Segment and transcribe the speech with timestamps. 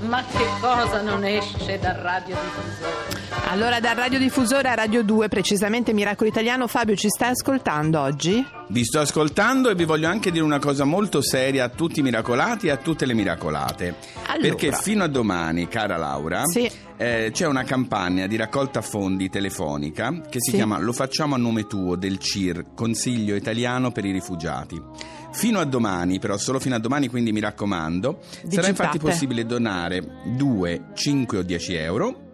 [0.00, 3.18] Ma che cosa non esce dal radiodiffusore?
[3.50, 8.44] Allora, dal radiodiffusore a Radio 2, precisamente Miracolo Italiano, Fabio ci stai ascoltando oggi?
[8.68, 12.02] Vi sto ascoltando e vi voglio anche dire una cosa molto seria a tutti i
[12.02, 13.94] miracolati e a tutte le miracolate.
[14.26, 14.48] Allora.
[14.48, 16.70] Perché fino a domani, cara Laura, Sì.
[17.00, 20.56] Eh, c'è una campagna di raccolta fondi telefonica che si Sì.
[20.56, 24.78] chiama Lo facciamo a nome tuo del CIR, Consiglio Italiano per i Rifugiati.
[25.32, 28.68] Fino a domani, però solo fino a domani, quindi mi raccomando, sarà Digitate.
[28.68, 30.02] infatti possibile donare
[30.36, 32.24] 2, 5 o 10 euro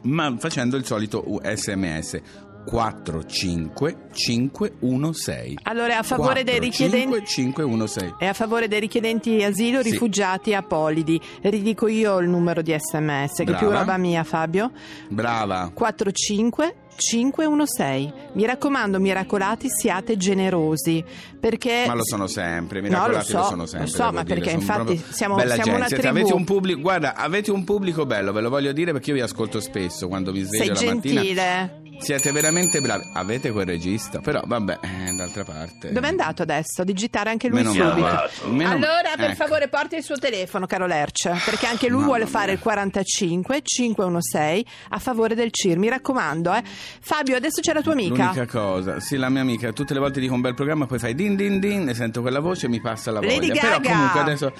[0.00, 2.20] ma facendo il solito sms
[2.64, 7.06] 45516 Allora, è a favore dei richiedenti...
[7.08, 9.90] 45516 È a favore dei richiedenti asilo, Sì.
[9.90, 11.20] rifugiati apolidi.
[11.42, 13.78] Ridico io il numero di sms, che è più Brava.
[13.78, 14.70] roba mia, Fabio.
[15.08, 18.12] brava 45516.
[18.32, 21.02] Mi raccomando, miracolati, siate generosi.
[21.40, 21.84] Perché.
[21.86, 23.88] ma lo sono sempre, No, miracolati lo so, sono sempre.
[23.88, 26.06] lo so, ma dire, perché sono infatti siamo- siamo una tribù.
[26.08, 29.22] Avete un pubblico, guarda, avete un pubblico bello, ve lo voglio dire perché io vi
[29.22, 31.70] ascolto spesso quando mi sveglio Sei la mattina.
[32.00, 33.04] Siete veramente bravi.
[33.14, 35.92] Avete quel regista, però vabbè, eh, d'altra parte.
[35.92, 36.84] Dove è andato adesso?
[36.84, 37.98] Digitare anche lui Meno subito.
[38.00, 38.30] male.
[38.46, 39.34] Meno- Allora, per ecco.
[39.44, 42.32] favore, porti il suo telefono, caro Lerch, perché anche lui Mamma vuole mia.
[42.32, 45.76] fare il 45 516 a favore del CIR.
[45.78, 46.62] Mi raccomando, eh.
[47.00, 48.24] Fabio, adesso c'è la tua amica.
[48.32, 51.14] L'unica cosa, sì, la mia amica, tutte le volte dico un bel programma, poi fai
[51.14, 53.60] din din din, ne sento quella voce e mi passa la Lady voglia.
[53.60, 53.90] Però Gaga.
[53.90, 54.52] comunque adesso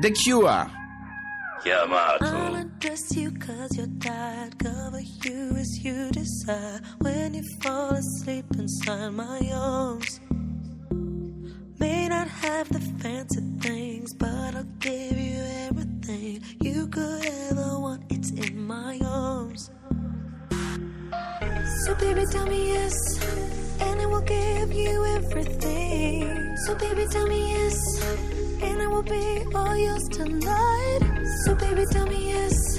[0.00, 0.82] The Cure.
[1.64, 2.54] Chiamato.
[2.60, 4.58] Undress you cause you're tired.
[4.58, 6.78] Cover you as you desire.
[7.00, 10.20] When you fall asleep inside my arms.
[11.80, 18.02] May not have the fancy things, but I'll give you everything you could ever want.
[18.10, 19.70] It's in my arms.
[21.86, 22.94] So baby, tell me yes,
[23.80, 26.56] and I will give you everything.
[26.66, 28.02] So baby, tell me yes,
[28.62, 31.13] and I will be all yours tonight.
[31.44, 32.73] So baby, tell me yes,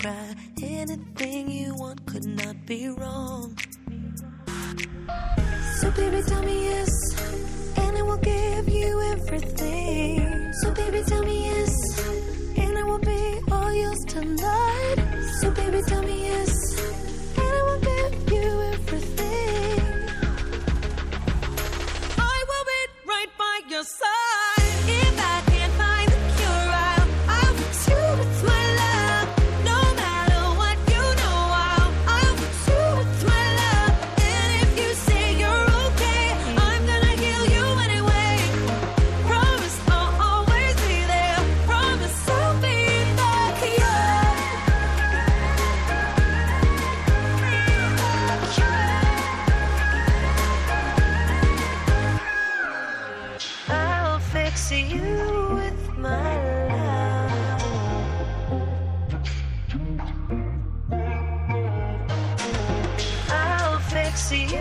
[0.00, 0.34] cry.
[0.62, 3.56] Anything you want could not be wrong.
[5.78, 6.92] So, baby, tell me yes,
[7.76, 10.52] and I will give you everything.
[10.60, 11.74] So, baby, tell me yes,
[12.56, 14.96] and I will be all yours tonight.
[15.40, 16.49] So, baby, tell me yes,
[64.30, 64.59] see.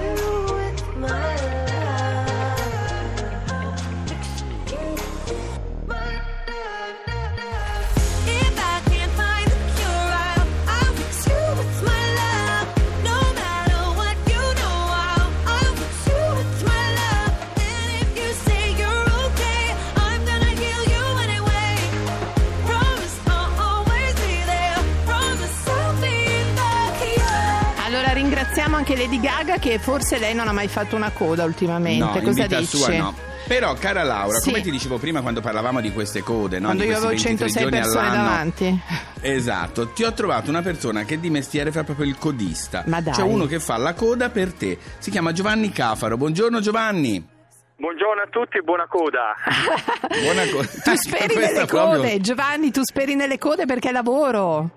[28.49, 32.03] Ringraziamo anche Lady Gaga che forse lei non ha mai fatto una coda ultimamente.
[32.03, 32.77] No, in Cosa vita dici?
[32.77, 33.15] sua no.
[33.47, 34.49] Però, cara Laura, Sì.
[34.49, 36.65] come ti dicevo prima quando parlavamo di queste code, no?
[36.65, 38.23] Quando di io avevo 23 106 giorni persone all'anno.
[38.27, 38.81] davanti.
[39.21, 42.83] Esatto, ti ho trovato una persona che di mestiere fa proprio il codista.
[42.87, 43.13] Ma dai.
[43.13, 44.77] C'è uno che fa la coda per te.
[44.97, 46.17] Si chiama Giovanni Cafaro.
[46.17, 47.23] Buongiorno Giovanni.
[47.77, 49.35] Buongiorno a tutti e buona coda.
[50.21, 50.67] Buona coda.
[50.83, 54.69] Tu speri nelle code, Giovanni, tu speri nelle code perché è lavoro.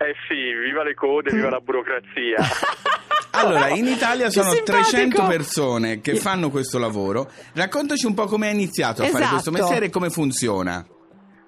[0.00, 0.34] Eh sì,
[0.64, 2.36] viva le code, viva la burocrazia.
[3.46, 4.90] Allora, in Italia sono simpatico.
[4.90, 7.30] 300 persone che fanno questo lavoro.
[7.54, 9.32] Raccontaci un po' come hai iniziato a fare Esatto.
[9.34, 10.84] questo mestiere e come funziona.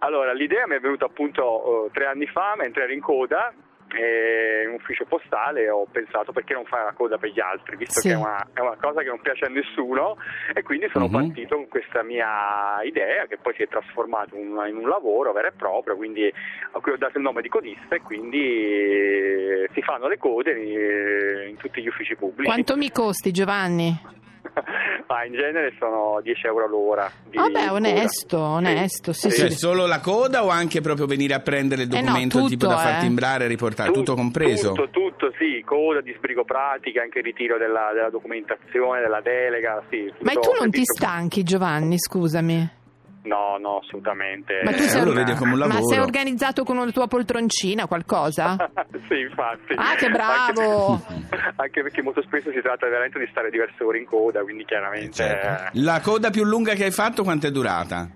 [0.01, 3.53] Allora, l'idea mi è venuta appunto eh, tre anni fa mentre ero in coda
[3.95, 8.01] eh, in ufficio postale ho pensato perché non fare la coda per gli altri visto
[8.01, 8.09] Sì.
[8.09, 10.17] che è una, è una cosa che non piace a nessuno
[10.55, 11.13] e quindi sono Mhm.
[11.13, 15.33] partito con questa mia idea che poi si è trasformata in, un- in un lavoro
[15.33, 16.33] vero e proprio quindi
[16.73, 20.53] a cui ho dato il nome di codista e quindi eh, si fanno le code
[20.53, 24.19] in, in tutti gli uffici pubblici Quanto mi costi, Giovanni?
[25.07, 27.73] Ma in genere sono 10 euro l'ora di Vabbè, coda.
[27.73, 29.57] onesto, onesto, sì, Cioè, sì.
[29.57, 32.69] solo la coda o anche proprio venire a prendere il Eh no, documento tipo tutto,
[32.69, 33.01] da far eh.
[33.01, 33.93] timbrare e riportare?
[33.93, 34.73] Tutto compreso?
[34.73, 40.13] Tutto, tutto, sì, coda, disbrigo pratica, anche il ritiro della, della documentazione, della delega, sì.
[40.21, 42.79] Ma tutto tu non ti stanchi, Giovanni, scusami.
[43.23, 44.63] No, no, assolutamente.
[44.65, 45.87] Ma tu Eh, sei, lo vede come un ma lavoro.
[45.89, 48.57] sei organizzato con una tua poltroncina, qualcosa?
[49.09, 49.75] sì, infatti.
[49.77, 51.03] Ah, che bravo!
[51.07, 54.65] Anche, anche perché molto spesso si tratta veramente di stare diverse ore in coda, quindi
[54.65, 55.13] chiaramente...
[55.13, 55.71] Certo.
[55.75, 58.09] La coda più lunga che hai fatto quanto è durata?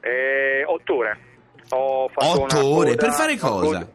[0.00, 1.18] Eh, otto ore.
[1.68, 2.88] Ho fatto Otto una ore?
[2.96, 3.88] coda- Per fare cosa?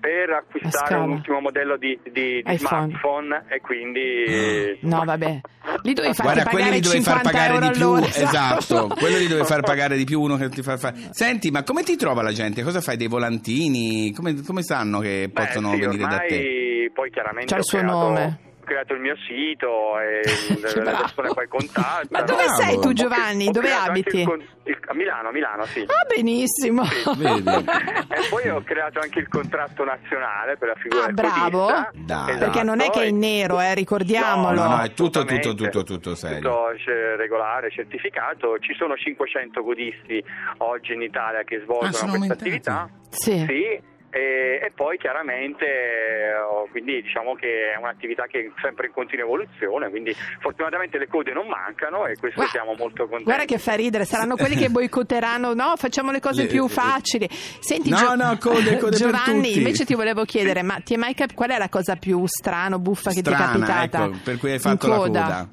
[0.00, 2.56] Per acquistare un ultimo modello di, di- di iPhone.
[2.58, 4.78] smartphone e quindi...
[4.80, 5.40] No, vabbè.
[5.82, 9.16] Lì dovevi farti Guarda, quelli pagare li dovevi far 50 pagare di più, esatto, quello
[9.18, 10.96] li dovevi far pagare di più uno che ti fa fare.
[11.10, 12.62] Senti, ma come ti trova la gente?
[12.62, 12.96] Cosa fai?
[12.96, 14.12] Dei volantini?
[14.14, 16.90] Come, come sanno che Beh, possono sì, venire da te?
[16.92, 18.38] Poi chiaramente C'ha il suo creato, nome.
[18.70, 20.20] Ho creato il mio sito e
[20.62, 20.98] le bravo.
[21.02, 22.06] persone poi contattano.
[22.10, 22.62] Ma dove Bravo.
[22.62, 23.48] sei tu, Giovanni?
[23.48, 24.20] Ho Dove abiti?
[24.20, 25.80] il con- il- a Milano, a Milano, sì.
[25.80, 26.82] Ah, benissimo.
[27.16, 27.48] Vedi?
[27.50, 31.68] e poi ho creato anche il contratto nazionale per la figura Ah, del bravo.
[31.94, 32.38] Dai.
[32.38, 34.62] Perché non è che è in nero, eh, ricordiamolo.
[34.62, 36.38] No, no, è tutto, tutto, tutto, tutto serio.
[36.38, 38.58] Tutto cioè, regolare, certificato.
[38.58, 40.22] Ci sono 500 codisti
[40.58, 42.42] oggi in Italia che Ah, svolgono sono questa aumentati?
[42.48, 42.88] attività.
[43.10, 43.44] Sì.
[43.46, 43.80] Sì,
[44.10, 48.92] e, e poi chiaramente eh, oh, quindi diciamo che è un'attività che è sempre in
[48.92, 53.24] continua evoluzione, quindi fortunatamente le code non mancano e questo Guarda- siamo molto contenti.
[53.24, 55.74] Guarda che fa ridere, saranno quelli che boicotteranno, no?
[55.76, 57.28] Facciamo le cose Le- più le- facili.
[57.30, 59.58] Senti, No, Gio- no, code, code per Giovanni, tutti.
[59.58, 62.74] invece ti volevo chiedere, ma ti è mai cap- qual è la cosa più strana
[62.76, 64.04] o buffa che ti è capitata?
[64.06, 65.22] ecco, per cui hai fatto la coda?
[65.22, 65.48] coda.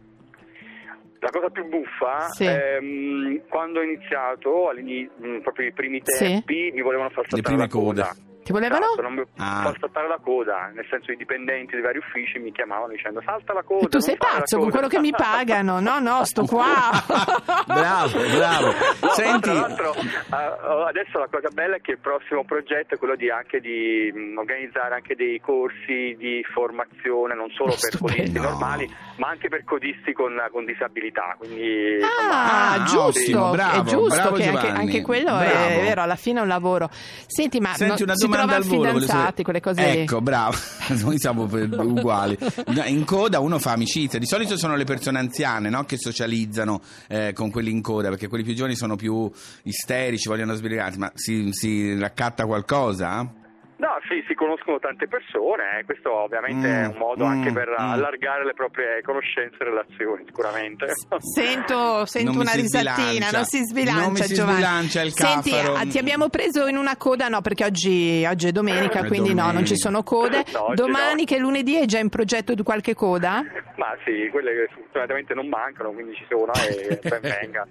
[1.20, 2.46] La cosa più buffa, Sì.
[2.46, 6.24] ehm, quando ho iniziato, mh, proprio i primi Sì.
[6.26, 8.08] tempi, mi volevano far Le saltare prime la coda.
[8.08, 8.26] code.
[8.48, 8.86] Ti volevano?
[8.86, 9.62] Esatto, non mi Ah.
[9.64, 13.52] far saltare la coda, nel senso i dipendenti dei vari uffici mi chiamavano dicendo salta
[13.52, 13.84] la coda.
[13.86, 15.82] E tu sei pazzo con coda." quello che mi pagano?
[15.82, 16.92] No, no, sto qua.
[17.68, 18.68] bravo, bravo.
[19.02, 22.98] No, Senti, Tra l'altro, eh, adesso la cosa bella è che il prossimo progetto è
[22.98, 28.16] quello di anche di mh, organizzare anche dei corsi di formazione non solo per Stupendo.
[28.16, 28.50] codisti No.
[28.50, 31.36] normali, ma anche per codisti con, con disabilità.
[31.38, 35.44] Quindi, Ah, Ah, giusto, ottimo, bravo, è giusto bravo che anche, anche quello bravo.
[35.44, 36.90] è vero, alla fine è un lavoro.
[36.92, 38.94] Senti, ma Senti no- una si domanda al volo.
[38.94, 40.02] fidanzati, quelle cose?
[40.02, 40.58] Ecco, bravo.
[41.02, 42.38] Noi siamo uguali.
[42.86, 44.20] In coda uno fa amicizia.
[44.20, 45.84] Di solito sono le persone anziane no?
[45.84, 49.30] che socializzano eh, con quelli in coda, perché quelli più giovani sono più
[49.64, 50.98] isterici, vogliono sbrigarsi.
[50.98, 53.46] Ma si, si raccatta qualcosa?
[53.78, 57.52] No, sì, si conoscono tante persone, eh, questo ovviamente Mm, è un modo mm, anche
[57.52, 57.90] per mm.
[57.92, 60.88] allargare le proprie conoscenze e relazioni, sicuramente.
[61.20, 64.56] Sento, sento una risatina, non si sbilancia Non si Giovanni.
[64.56, 65.76] sbilancia il Senti, caffaro.
[65.76, 69.30] ah, ti abbiamo preso in una coda, no, perché oggi, oggi è domenica, È quindi
[69.30, 69.68] no, non domenica.
[69.76, 70.44] ci sono code.
[70.58, 71.26] No, Domani no.
[71.26, 73.44] che è lunedì è già in progetto di qualche coda?
[73.78, 77.68] Ma sì, quelle che fortunatamente non mancano, quindi ci sono e ben venga.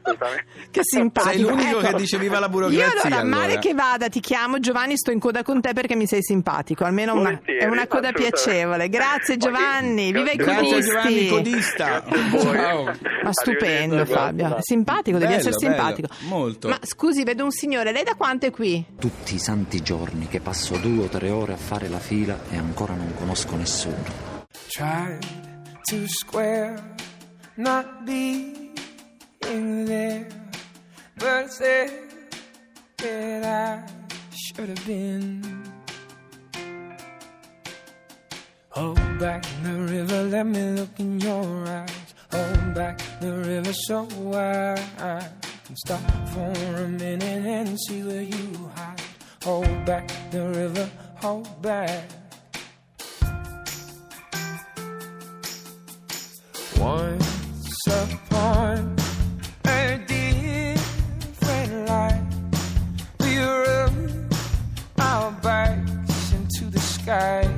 [0.71, 1.33] Che simpatico.
[1.35, 3.37] Sei l'unico Ecco, che dice viva la burocrazia, Io allora, allora.
[3.37, 6.85] male che vada, ti chiamo Giovanni, sto in coda con te perché mi sei simpatico.
[6.85, 8.89] Almeno una, è una coda piacevole.
[8.89, 10.91] Grazie Giovanni, viva i Grazie, codisti.
[10.91, 12.05] Giovanni, codista.
[13.23, 16.09] Ma stupendo Fabio, simpatico, devi Bello, essere bello, simpatico.
[16.29, 16.69] molto.
[16.69, 18.85] Ma scusi, vedo un signore, lei da quanto è qui?
[18.99, 22.57] Tutti i santi giorni che passo due o tre ore a fare la fila e
[22.57, 24.45] ancora non conosco nessuno.
[24.69, 25.25] tried
[25.89, 26.77] to square
[27.57, 28.73] not being
[29.85, 30.27] there,
[31.19, 31.91] but said
[32.99, 33.93] that I
[34.35, 35.66] should have been.
[38.77, 42.15] Hold back the river, let me look in your eyes.
[42.31, 45.27] Hold back the river so I
[45.65, 46.53] can stop for
[46.85, 49.01] a minute and see where you hide.
[49.45, 52.05] Hold back the river, hold back.
[56.79, 58.95] Once upon
[59.65, 62.21] a different life,
[63.21, 64.35] we rubbed
[64.99, 67.56] our backs into the sky.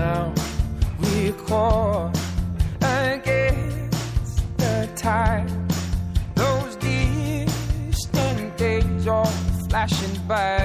[0.00, 0.32] Now
[1.00, 2.16] we're caught
[2.80, 5.50] against the tide.
[6.34, 9.32] Those distant days are
[9.68, 10.59] flashing by.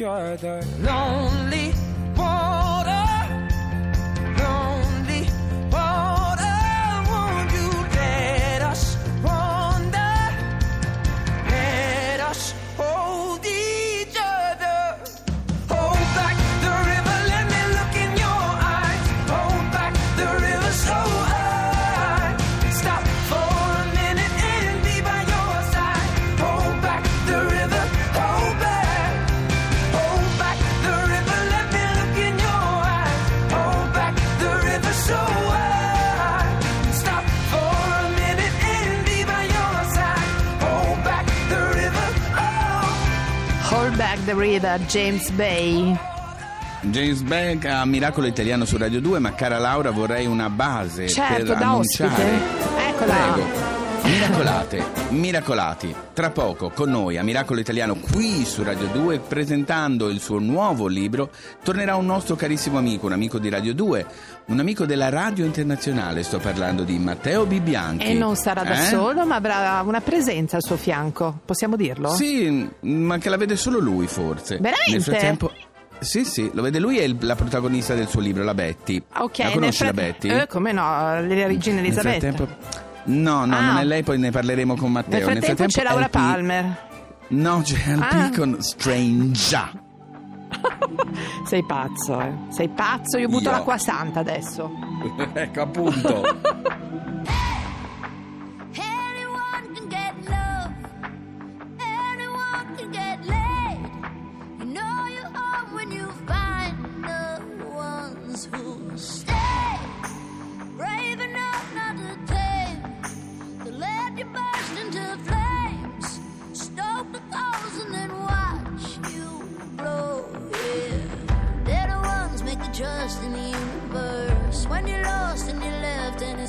[0.00, 0.62] Each other.
[0.80, 1.39] Lonely
[44.00, 45.94] Back the River, James Bay.
[46.84, 51.44] James Beck a Miracolo Italiano su Radio 2, ma cara Laura vorrei una base Certo,
[51.44, 52.10] per da annunciare.
[52.14, 52.88] ospite.
[52.88, 53.14] Eccola.
[53.34, 53.79] Prego.
[54.02, 60.20] Miracolate, miracolati, tra poco con noi a Miracolo Italiano qui su Radio 2 presentando il
[60.20, 61.30] suo nuovo libro
[61.62, 64.06] tornerà un nostro carissimo amico, un amico di Radio 2,
[64.46, 68.06] un amico della radio internazionale, sto parlando di Matteo Bibbianchi.
[68.06, 68.88] E non sarà da Eh?
[68.88, 71.40] solo, ma avrà una presenza al suo fianco.
[71.44, 72.08] Possiamo dirlo?
[72.14, 74.56] Sì, ma che la vede solo lui forse.
[74.56, 74.90] Veramente?
[74.92, 75.52] Nel frattempo...
[76.00, 79.02] Sì, sì, lo vede lui è il- la protagonista del suo libro, la Betty.
[79.18, 80.28] Ok, la nel conosci la frat- Betty?
[80.28, 82.18] Eh, come no, le regine Nel Elisabetta.
[82.32, 83.60] frattempo- No, no, Ah.
[83.60, 85.26] non è lei, poi ne parleremo con Matteo.
[85.26, 86.88] Nel frattempo c'è Laura LP Palmer.
[87.28, 88.30] No, c'è LP Ah.
[88.36, 89.88] con Strange.
[91.46, 92.32] Sei pazzo, eh.
[92.48, 93.50] Sei pazzo, io butto Io.
[93.52, 94.70] l'acqua santa adesso.
[95.32, 96.22] ecco appunto.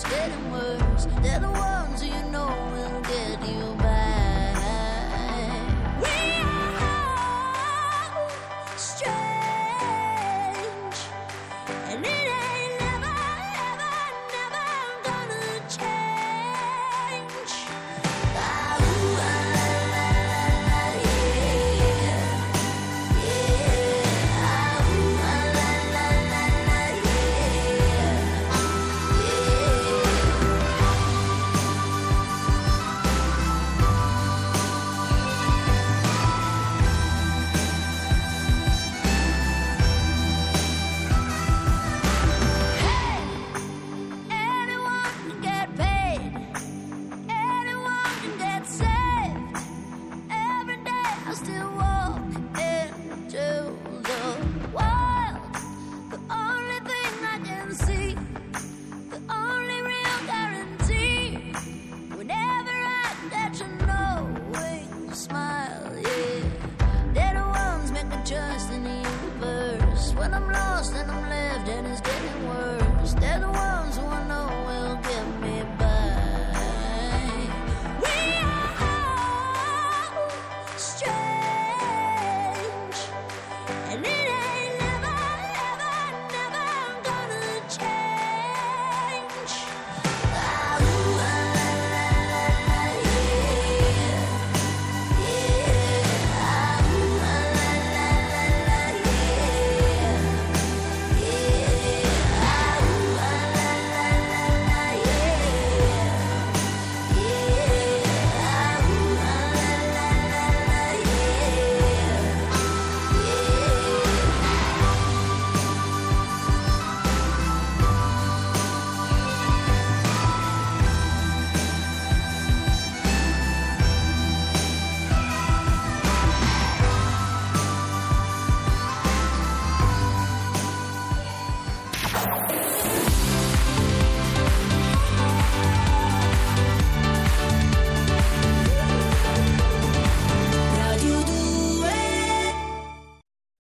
[0.03, 2.90] getting worse, they're the ones you know